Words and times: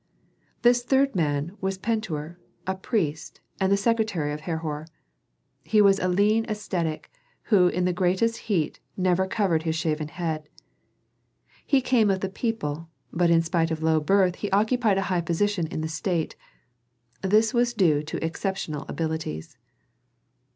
This 0.63 0.81
third 0.83 1.13
man 1.15 1.55
was 1.61 1.77
Pentuer, 1.77 2.39
a 2.65 2.73
priest, 2.73 3.39
and 3.59 3.71
the 3.71 3.77
secretary 3.77 4.33
of 4.33 4.41
Herhor. 4.41 4.87
He 5.63 5.79
was 5.79 5.99
a 5.99 6.07
lean 6.07 6.43
ascetic 6.49 7.11
who 7.53 7.67
in 7.67 7.85
the 7.85 7.93
greatest 7.93 8.37
heat 8.49 8.79
never 8.97 9.27
covered 9.27 9.61
his 9.61 9.75
shaven 9.75 10.07
head. 10.07 10.49
He 11.67 11.81
came 11.81 12.09
of 12.09 12.21
the 12.21 12.29
people, 12.29 12.89
but 13.13 13.29
in 13.29 13.43
spite 13.43 13.69
of 13.69 13.83
low 13.83 13.99
birth 13.99 14.37
he 14.37 14.49
occupied 14.49 14.97
a 14.97 15.03
high 15.13 15.21
position 15.21 15.67
in 15.67 15.81
the 15.81 15.87
state; 15.87 16.35
this 17.21 17.53
was 17.53 17.71
due 17.75 18.01
to 18.01 18.25
exceptional 18.25 18.87
abilities. 18.89 19.55